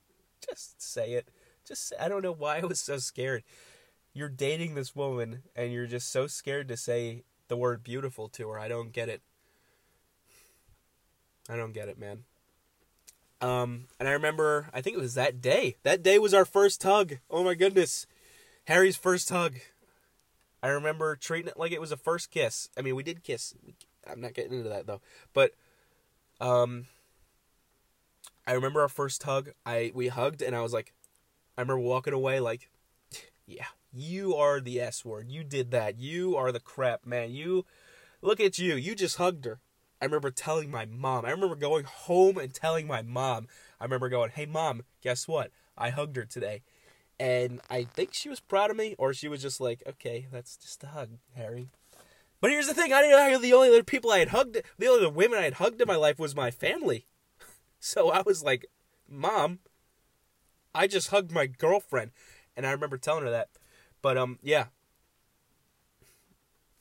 [0.48, 1.30] just say it.
[1.66, 3.44] Just say, I don't know why I was so scared.
[4.14, 8.50] You're dating this woman and you're just so scared to say the word beautiful to
[8.50, 8.60] her.
[8.60, 9.22] I don't get it.
[11.50, 12.24] I don't get it, man.
[13.42, 15.76] Um, and I remember, I think it was that day.
[15.84, 17.18] That day was our first hug.
[17.30, 18.08] Oh my goodness.
[18.68, 19.56] Harry's first hug.
[20.62, 22.70] I remember treating it like it was a first kiss.
[22.78, 23.54] I mean, we did kiss.
[24.10, 25.02] I'm not getting into that though.
[25.34, 25.52] But
[26.40, 26.86] um
[28.48, 29.52] I remember our first hug.
[29.66, 30.94] I we hugged and I was like
[31.58, 32.70] I remember walking away like
[33.46, 35.30] yeah, you are the S word.
[35.30, 36.00] You did that.
[36.00, 37.32] You are the crap, man.
[37.32, 37.66] You
[38.22, 38.76] look at you.
[38.76, 39.60] You just hugged her.
[40.04, 41.24] I remember telling my mom.
[41.24, 43.48] I remember going home and telling my mom.
[43.80, 45.50] I remember going, "Hey mom, guess what?
[45.78, 46.62] I hugged her today."
[47.18, 50.58] And I think she was proud of me, or she was just like, okay, that's
[50.58, 51.70] just a hug, Harry.
[52.42, 54.88] But here's the thing: I didn't know the only other people I had hugged, the
[54.88, 57.08] only other women I had hugged in my life was my family.
[57.80, 58.66] So I was like,
[59.08, 59.60] "Mom,
[60.76, 62.12] I just hugged my girlfriend,"
[62.58, 63.52] and I remember telling her that.
[64.02, 64.66] But um, yeah,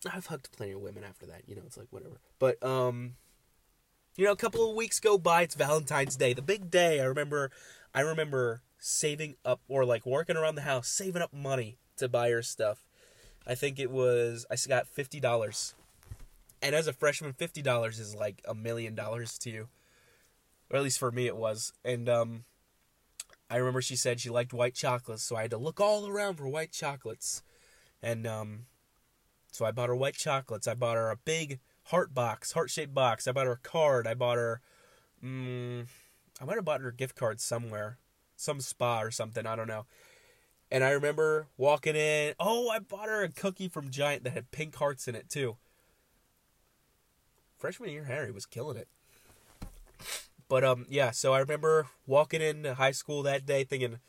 [0.07, 1.43] I've hugged plenty of women after that.
[1.47, 2.21] You know, it's like whatever.
[2.39, 3.15] But um,
[4.17, 5.43] you know, a couple of weeks go by.
[5.43, 7.01] It's Valentine's Day, the big day.
[7.01, 7.51] I remember,
[7.95, 12.31] I remember saving up or like working around the house, saving up money to buy
[12.31, 12.87] her stuff.
[13.47, 15.75] I think it was I got fifty dollars,
[16.61, 19.69] and as a freshman, fifty dollars is like a million dollars to you,
[20.71, 21.73] or at least for me it was.
[21.85, 22.45] And um,
[23.51, 26.37] I remember she said she liked white chocolates, so I had to look all around
[26.37, 27.43] for white chocolates,
[28.03, 28.67] and um,
[29.53, 30.67] so I bought her white chocolates.
[30.67, 33.29] I bought her a big heart box, heart shaped box.
[33.29, 34.07] I bought her a card.
[34.07, 34.61] I bought her,
[35.25, 35.87] mm,
[36.41, 37.99] I might have bought her a gift card somewhere
[38.43, 39.47] some spa or something.
[39.47, 39.87] I don't know.
[40.71, 42.35] And I remember walking in.
[42.41, 45.57] Oh, I bought her a cookie from Giant that had pink hearts in it too.
[47.59, 48.89] Freshman year, Harry was killing it.
[50.49, 51.11] But um, yeah.
[51.11, 54.01] So I remember walking into high school that day, thinking,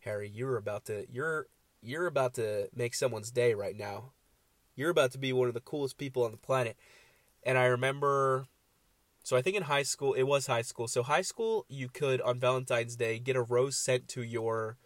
[0.00, 1.46] Harry, you're about to you're
[1.82, 4.12] you're about to make someone's day right now.
[4.78, 6.76] You're about to be one of the coolest people on the planet.
[7.42, 8.46] And I remember
[9.24, 10.86] so I think in high school, it was high school.
[10.88, 14.78] So high school, you could on Valentine's Day get a rose sent to your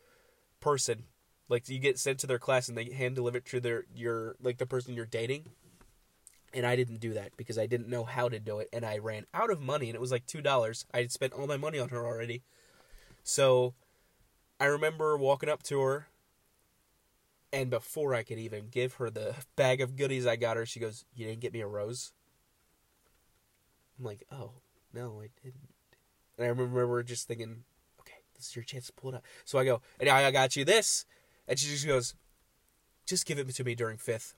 [0.61, 1.05] person.
[1.48, 4.37] Like you get sent to their class and they hand deliver it to their your
[4.40, 5.50] like the person you're dating.
[6.55, 8.98] And I didn't do that because I didn't know how to do it and I
[8.98, 10.85] ran out of money and it was like $2.
[10.92, 12.42] I had spent all my money on her already.
[13.22, 13.74] So
[14.59, 16.09] I remember walking up to her
[17.52, 20.80] and before I could even give her the bag of goodies I got her, she
[20.80, 22.12] goes, "You didn't get me a rose."
[23.98, 24.54] I'm like, "Oh,
[24.92, 25.74] no, I didn't."
[26.36, 27.64] And I remember just thinking,
[28.00, 30.56] "Okay, this is your chance to pull it out." So I go, "And I got
[30.56, 31.04] you this,"
[31.46, 32.14] and she just goes,
[33.06, 34.34] "Just give it to me during fifth.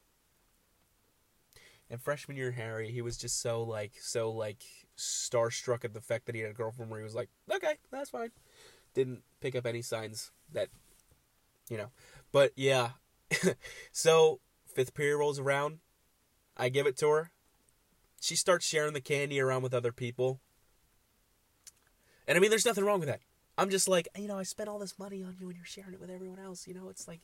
[1.88, 4.64] And freshman year, Harry, he was just so like, so like
[4.96, 8.11] starstruck at the fact that he had a girlfriend where he was like, "Okay, that's
[8.11, 8.33] fine."
[8.94, 10.68] Didn't pick up any signs that,
[11.68, 11.90] you know,
[12.33, 12.90] but yeah.
[13.92, 15.79] so fifth period rolls around.
[16.57, 17.31] I give it to her.
[18.20, 20.40] She starts sharing the candy around with other people.
[22.27, 23.20] And I mean, there's nothing wrong with that.
[23.57, 25.92] I'm just like, you know, I spent all this money on you and you're sharing
[25.92, 26.66] it with everyone else.
[26.66, 27.20] You know, it's like,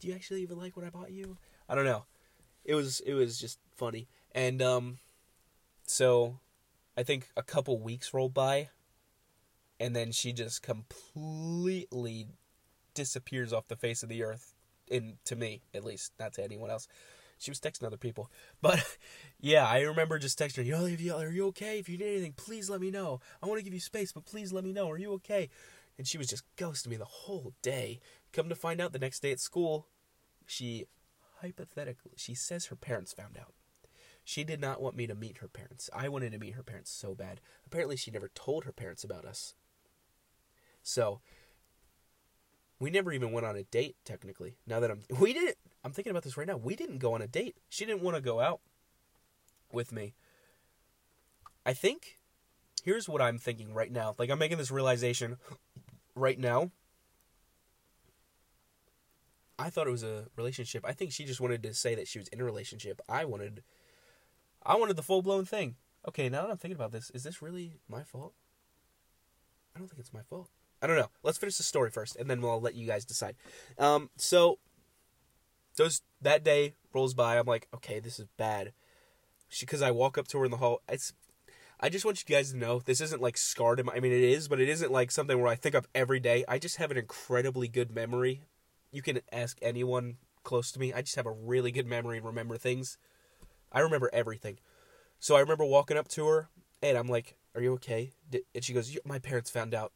[0.00, 1.36] do you actually even like what I bought you?
[1.68, 2.04] I don't know.
[2.64, 4.08] It was it was just funny.
[4.32, 4.98] And um
[5.84, 6.38] so
[6.96, 8.70] I think a couple weeks rolled by
[9.78, 12.28] and then she just completely
[12.94, 14.54] disappears off the face of the earth
[14.92, 16.86] in to me at least, not to anyone else.
[17.38, 18.30] She was texting other people.
[18.60, 18.98] But
[19.40, 21.78] yeah, I remember just texting her, Yo, you, are you okay?
[21.78, 23.20] If you need anything, please let me know.
[23.42, 24.88] I want to give you space, but please let me know.
[24.90, 25.48] Are you okay?
[25.98, 28.00] And she was just ghosting me the whole day.
[28.32, 29.88] Come to find out the next day at school,
[30.46, 30.86] she
[31.40, 33.52] hypothetically she says her parents found out.
[34.24, 35.90] She did not want me to meet her parents.
[35.92, 37.40] I wanted to meet her parents so bad.
[37.66, 39.54] Apparently she never told her parents about us.
[40.82, 41.20] So
[42.82, 44.56] we never even went on a date technically.
[44.66, 46.56] Now that I'm we didn't I'm thinking about this right now.
[46.56, 47.56] We didn't go on a date.
[47.68, 48.60] She didn't want to go out
[49.72, 50.14] with me.
[51.64, 52.18] I think
[52.82, 54.16] here's what I'm thinking right now.
[54.18, 55.36] Like I'm making this realization
[56.16, 56.72] right now.
[59.60, 60.84] I thought it was a relationship.
[60.84, 63.00] I think she just wanted to say that she was in a relationship.
[63.08, 63.62] I wanted
[64.66, 65.76] I wanted the full-blown thing.
[66.08, 68.34] Okay, now that I'm thinking about this, is this really my fault?
[69.76, 70.48] I don't think it's my fault.
[70.82, 71.10] I don't know.
[71.22, 73.36] Let's finish the story first, and then we'll let you guys decide.
[73.78, 74.58] Um, so
[75.76, 77.38] those that day rolls by.
[77.38, 78.72] I'm like, okay, this is bad.
[79.48, 80.82] She, Because I walk up to her in the hall.
[80.88, 81.12] It's.
[81.80, 83.80] I just want you guys to know this isn't like scarred.
[83.80, 85.88] In my, I mean, it is, but it isn't like something where I think of
[85.94, 86.44] every day.
[86.48, 88.42] I just have an incredibly good memory.
[88.90, 90.92] You can ask anyone close to me.
[90.92, 92.98] I just have a really good memory and remember things.
[93.72, 94.58] I remember everything.
[95.18, 96.48] So I remember walking up to her
[96.82, 98.12] and I'm like, "Are you okay?"
[98.54, 99.92] And she goes, "My parents found out."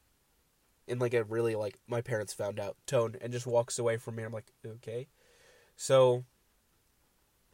[0.87, 4.17] In like a really like my parents found out tone and just walks away from
[4.17, 4.23] me.
[4.23, 5.09] I'm like, okay.
[5.77, 6.25] So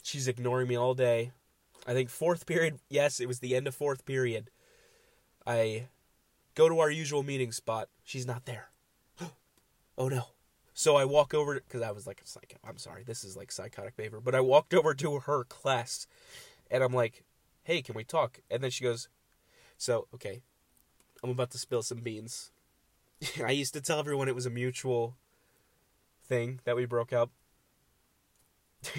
[0.02, 1.32] she's ignoring me all day.
[1.86, 4.50] I think fourth period, yes, it was the end of fourth period.
[5.46, 5.88] I
[6.54, 7.88] go to our usual meeting spot.
[8.04, 8.68] She's not there.
[9.98, 10.26] oh no.
[10.74, 12.56] So I walk over because I was like, a psycho.
[12.64, 14.20] I'm sorry, this is like psychotic behavior.
[14.20, 16.06] But I walked over to her class,
[16.70, 17.24] and I'm like,
[17.64, 19.08] "Hey, can we talk?" And then she goes,
[19.76, 20.42] "So okay,
[21.22, 22.52] I'm about to spill some beans.
[23.44, 25.16] I used to tell everyone it was a mutual
[26.24, 27.30] thing that we broke up.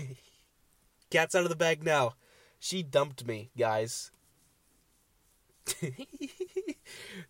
[1.09, 2.15] Cat's out of the bag now.
[2.59, 4.11] She dumped me, guys.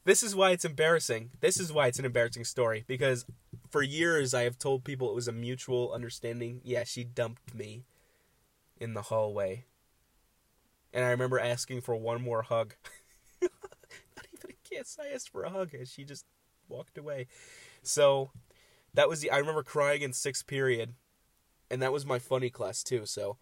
[0.05, 1.31] this is why it's embarrassing.
[1.39, 3.25] This is why it's an embarrassing story because
[3.69, 6.61] for years I have told people it was a mutual understanding.
[6.63, 7.85] Yeah, she dumped me
[8.79, 9.65] in the hallway.
[10.93, 12.75] And I remember asking for one more hug.
[13.41, 13.51] Not
[14.33, 14.97] even a kiss.
[15.01, 16.25] I asked for a hug and she just
[16.73, 17.27] walked away.
[17.83, 18.31] So
[18.93, 20.93] that was the I remember crying in sixth period,
[21.69, 23.05] and that was my funny class too.
[23.05, 23.37] So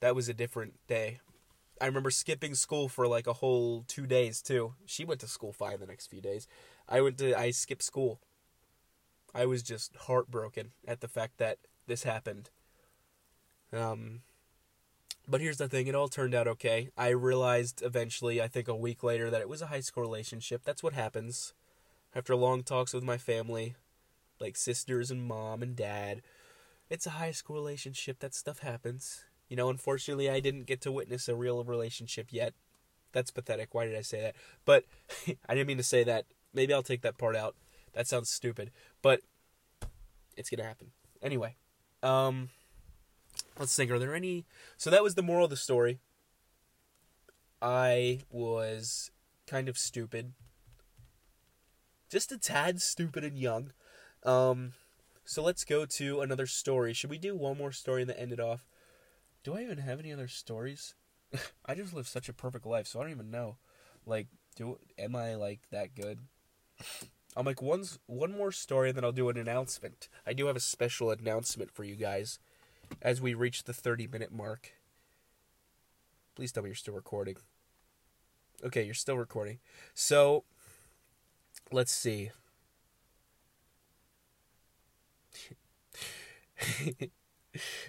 [0.00, 1.20] that was a different day.
[1.80, 4.74] I remember skipping school for like a whole two days too.
[4.86, 6.46] She went to school fine the next few days.
[6.88, 8.20] I went to I skipped school.
[9.34, 12.50] I was just heartbroken at the fact that this happened.
[13.72, 14.20] Um,
[15.26, 16.90] but here's the thing: it all turned out okay.
[16.96, 20.62] I realized eventually, I think a week later, that it was a high school relationship.
[20.64, 21.54] That's what happens
[22.14, 23.74] after long talks with my family,
[24.40, 26.22] like sisters and mom and dad.
[26.90, 28.18] It's a high school relationship.
[28.18, 29.24] That stuff happens.
[29.48, 32.54] You know, unfortunately, I didn't get to witness a real relationship yet.
[33.12, 33.74] That's pathetic.
[33.74, 34.34] Why did I say that?
[34.64, 34.84] But
[35.48, 36.26] I didn't mean to say that.
[36.52, 37.54] Maybe I'll take that part out.
[37.94, 38.70] That sounds stupid.
[39.00, 39.20] But
[40.36, 40.88] it's going to happen.
[41.22, 41.56] Anyway,
[42.02, 42.48] um
[43.58, 44.44] let's think are there any
[44.76, 46.00] So that was the moral of the story.
[47.60, 49.10] I was
[49.46, 50.32] kind of stupid
[52.12, 53.72] just a tad stupid and young.
[54.22, 54.74] Um,
[55.24, 56.92] so let's go to another story.
[56.92, 58.66] Should we do one more story and then end it off?
[59.42, 60.94] Do I even have any other stories?
[61.66, 63.56] I just live such a perfect life, so I don't even know.
[64.04, 66.18] Like, do am I like that good?
[67.36, 70.10] I'm like one one more story and then I'll do an announcement.
[70.26, 72.38] I do have a special announcement for you guys
[73.00, 74.72] as we reach the 30 minute mark.
[76.36, 77.36] Please tell me you're still recording.
[78.62, 79.60] Okay, you're still recording.
[79.94, 80.44] So,
[81.70, 82.30] let's see.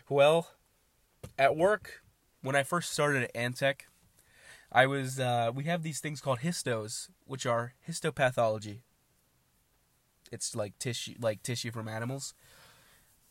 [0.09, 0.49] well,
[1.37, 2.03] at work,
[2.41, 3.81] when I first started at Antech,
[4.71, 8.81] I was uh, we have these things called histos, which are histopathology.
[10.31, 12.33] It's like tissue, like tissue from animals.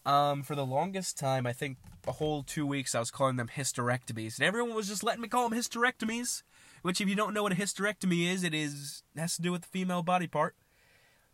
[0.04, 3.48] Um, for the longest time, I think a whole two weeks, I was calling them
[3.54, 6.42] hysterectomies, and everyone was just letting me call them hysterectomies.
[6.82, 9.52] Which, if you don't know what a hysterectomy is, it is it has to do
[9.52, 10.56] with the female body part.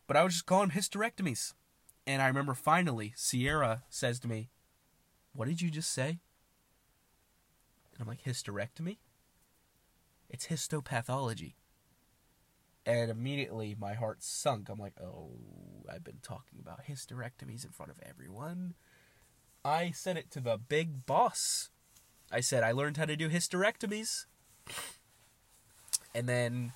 [0.07, 1.55] But I was just calling them hysterectomies,
[2.07, 4.51] and I remember finally Sierra says to me,
[5.33, 6.21] "What did you just say?"
[7.93, 8.99] And I'm like, "Hysterectomy."
[10.29, 11.55] It's histopathology.
[12.85, 14.69] And immediately my heart sunk.
[14.69, 15.33] I'm like, oh,
[15.93, 18.75] I've been talking about hysterectomies in front of everyone.
[19.65, 21.71] I said it to the big boss.
[22.31, 24.27] I said, I learned how to do hysterectomies.
[26.19, 26.73] And then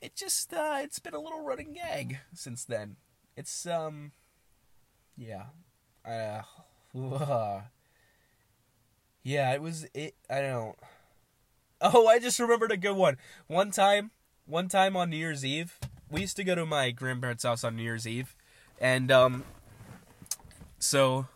[0.00, 2.94] it just, uh, it's been a little running gag since then.
[3.36, 4.12] It's, um,
[5.16, 5.46] yeah.
[6.06, 6.42] Uh,
[9.24, 10.76] yeah, it was, it, I don't.
[11.80, 13.16] Oh, I just remembered a good one.
[13.48, 14.12] One time,
[14.46, 17.74] one time on New Year's Eve, we used to go to my grandparents' house on
[17.74, 18.36] New Year's Eve,
[18.80, 19.42] and um,
[20.78, 21.26] so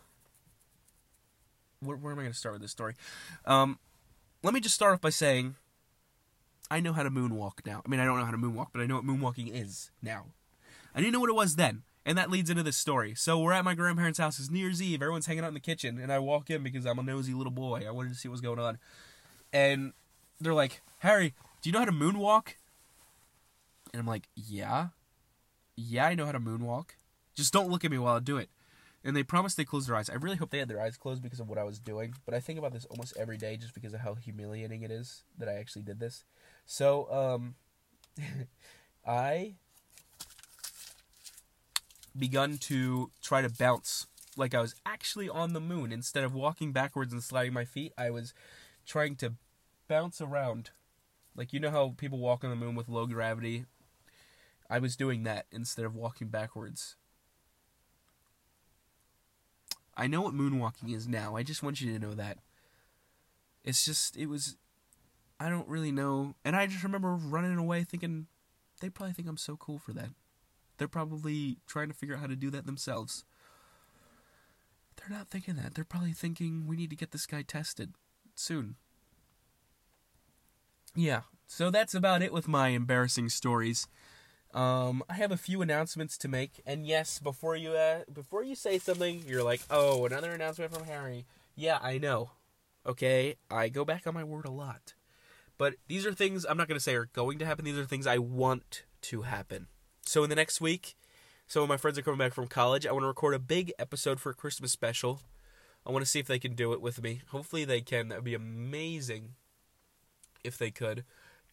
[1.81, 2.95] where, where am I going to start with this story?
[3.45, 3.77] Um,
[4.41, 5.55] let me just start off by saying
[6.71, 7.81] I know how to moonwalk now.
[7.85, 10.25] I mean, I don't know how to moonwalk, but I know what moonwalking is now.
[10.93, 13.15] I didn't know what it was then, and that leads into this story.
[13.15, 14.39] So we're at my grandparents' house.
[14.39, 15.01] It's New Year's Eve.
[15.01, 17.51] Everyone's hanging out in the kitchen, and I walk in because I'm a nosy little
[17.51, 17.85] boy.
[17.87, 18.77] I wanted to see what's going on,
[19.53, 19.93] and
[20.39, 22.53] they're like, "Harry, do you know how to moonwalk?"
[23.93, 24.89] And I'm like, yeah.
[25.75, 26.91] Yeah, I know how to moonwalk.
[27.35, 28.49] Just don't look at me while I do it.
[29.03, 30.09] And they promised they closed their eyes.
[30.09, 32.13] I really hope they had their eyes closed because of what I was doing.
[32.25, 35.23] But I think about this almost every day just because of how humiliating it is
[35.37, 36.25] that I actually did this.
[36.71, 37.55] So, um,
[39.07, 39.55] I
[42.15, 44.05] begun to try to bounce
[44.37, 45.91] like I was actually on the moon.
[45.91, 48.35] Instead of walking backwards and sliding my feet, I was
[48.85, 49.33] trying to
[49.87, 50.69] bounce around.
[51.35, 53.65] Like, you know how people walk on the moon with low gravity
[54.69, 56.97] I was doing that instead of walking backwards.
[59.97, 61.35] I know what moonwalking is now.
[61.35, 62.37] I just want you to know that.
[63.63, 64.55] It's just, it was,
[65.39, 66.35] I don't really know.
[66.43, 68.27] And I just remember running away thinking,
[68.81, 70.09] they probably think I'm so cool for that.
[70.77, 73.23] They're probably trying to figure out how to do that themselves.
[74.97, 75.75] They're not thinking that.
[75.75, 77.93] They're probably thinking, we need to get this guy tested
[78.35, 78.75] soon.
[80.95, 83.87] Yeah, so that's about it with my embarrassing stories.
[84.53, 88.55] Um, I have a few announcements to make, and yes, before you uh, before you
[88.55, 91.25] say something, you're like, "Oh, another announcement from Harry."
[91.55, 92.31] Yeah, I know.
[92.85, 94.93] Okay, I go back on my word a lot,
[95.59, 97.65] but these are things I'm not going to say are going to happen.
[97.65, 99.67] These are things I want to happen.
[100.05, 100.95] So in the next week,
[101.45, 102.87] some of my friends are coming back from college.
[102.87, 105.19] I want to record a big episode for a Christmas special.
[105.85, 107.21] I want to see if they can do it with me.
[107.31, 108.07] Hopefully they can.
[108.07, 109.33] That would be amazing
[110.45, 111.03] if they could.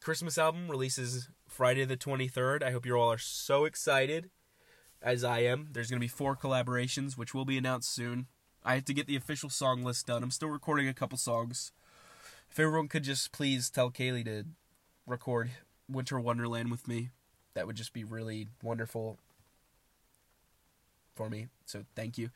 [0.01, 2.63] Christmas album releases Friday the 23rd.
[2.63, 4.31] I hope you all are so excited
[5.03, 5.71] as I am.
[5.73, 8.29] There's going to be four collaborations, which will be announced soon.
[8.63, 10.23] I have to get the official song list done.
[10.23, 11.73] I'm still recording a couple songs.
[12.57, 14.47] If everyone could just please tell Kaylee to
[15.07, 15.51] record
[15.91, 17.11] Winter Wonderland with me,
[17.53, 19.19] that would just be really wonderful
[21.15, 21.49] for me.
[21.67, 22.31] So thank you.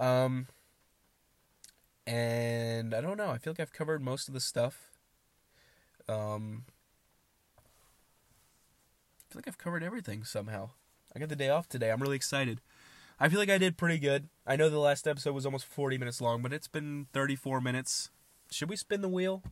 [0.00, 0.48] Um,
[2.08, 3.30] and I don't know.
[3.30, 4.88] I feel like I've covered most of the stuff.
[6.08, 6.64] Um,
[7.56, 10.70] I feel like I've covered everything somehow.
[11.14, 11.92] I got the day off today.
[11.92, 12.60] I'm really excited.
[13.20, 14.28] I feel like I did pretty good.
[14.44, 18.10] I know the last episode was almost 40 minutes long, but it's been 34 minutes.
[18.52, 19.42] Should we spin the wheel?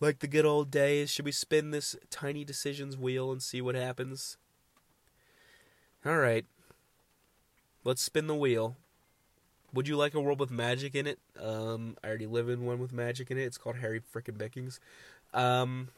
[0.00, 3.74] Like the good old days, should we spin this tiny decisions wheel and see what
[3.74, 4.36] happens?
[6.04, 6.44] All right.
[7.84, 8.76] Let's spin the wheel.
[9.72, 11.18] Would you like a world with magic in it?
[11.38, 13.44] Um, I already live in one with magic in it.
[13.44, 14.78] It's called Harry Frickin' Bickings.
[15.32, 15.88] Um,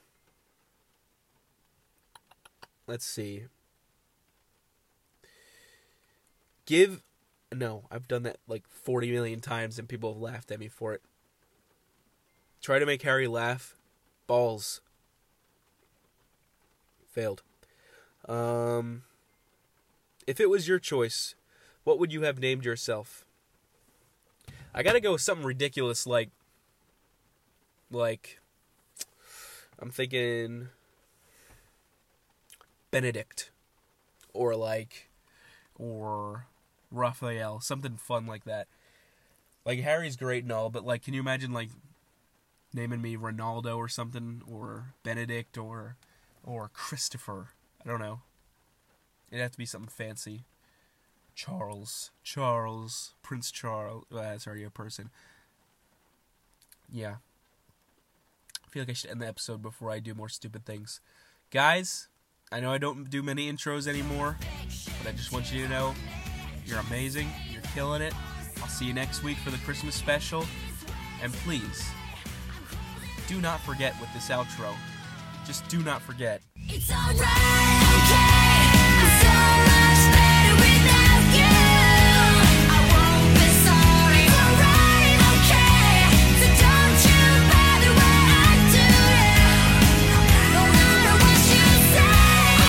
[2.86, 3.44] let's see.
[6.64, 7.02] Give
[7.54, 10.94] no, I've done that like 40 million times and people have laughed at me for
[10.94, 11.02] it.
[12.60, 13.76] Try to make Harry laugh.
[14.26, 14.80] Balls.
[17.10, 17.42] Failed.
[18.28, 19.02] Um
[20.26, 21.34] if it was your choice,
[21.84, 23.24] what would you have named yourself?
[24.74, 26.30] I got to go with something ridiculous like
[27.90, 28.40] like
[29.78, 30.68] I'm thinking
[32.90, 33.50] Benedict
[34.32, 35.10] or like
[35.76, 36.46] or
[36.92, 38.68] Raphael, something fun like that.
[39.64, 41.70] Like Harry's great and all, but like can you imagine like
[42.74, 45.96] naming me Ronaldo or something, or Benedict, or
[46.44, 47.48] or Christopher.
[47.84, 48.20] I don't know.
[49.30, 50.44] It'd have to be something fancy.
[51.34, 54.04] Charles, Charles, Prince Charles.
[54.12, 55.10] Uh, That's already a person.
[56.90, 57.16] Yeah.
[58.64, 61.00] I feel like I should end the episode before I do more stupid things.
[61.50, 62.08] Guys,
[62.50, 64.38] I know I don't do many intros anymore,
[64.98, 65.94] but I just want you to know
[66.64, 67.28] you're amazing.
[67.50, 68.14] You're killing it.
[68.60, 70.44] I'll see you next week for the Christmas special.
[71.22, 71.88] And please,
[73.26, 74.74] do not forget with this outro.
[75.46, 76.40] Just do not forget.